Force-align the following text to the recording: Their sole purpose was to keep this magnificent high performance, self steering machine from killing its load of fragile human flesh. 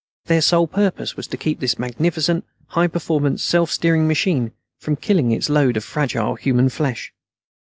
Their 0.25 0.41
sole 0.41 0.65
purpose 0.65 1.15
was 1.15 1.27
to 1.27 1.37
keep 1.37 1.59
this 1.59 1.77
magnificent 1.77 2.43
high 2.69 2.87
performance, 2.87 3.43
self 3.43 3.69
steering 3.69 4.07
machine 4.07 4.51
from 4.79 4.95
killing 4.95 5.31
its 5.31 5.47
load 5.47 5.77
of 5.77 5.83
fragile 5.83 6.33
human 6.33 6.69
flesh. 6.69 7.13